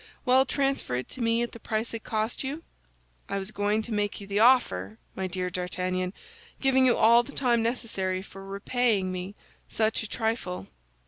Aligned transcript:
"Well, 0.25 0.47
transfer 0.47 0.95
it 0.95 1.07
to 1.09 1.21
me 1.21 1.43
at 1.43 1.51
the 1.51 1.59
price 1.59 1.93
it 1.93 2.03
cost 2.03 2.43
you?" 2.43 2.63
"I 3.29 3.37
was 3.37 3.51
going 3.51 3.83
to 3.83 3.91
make 3.93 4.19
you 4.19 4.25
the 4.25 4.39
offer, 4.39 4.97
my 5.15 5.27
dear 5.27 5.51
D'Artagnan, 5.51 6.13
giving 6.59 6.87
you 6.87 6.97
all 6.97 7.21
the 7.21 7.31
time 7.33 7.61
necessary 7.61 8.23
for 8.23 8.43
repaying 8.43 9.11
me 9.11 9.35
such 9.69 10.01
a 10.01 10.09
trifle." 10.09 10.65